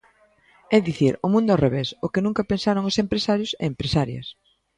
[0.75, 4.27] É dicir, o mundo ao revés, o que nunca pensaron os empresarios e empresarias.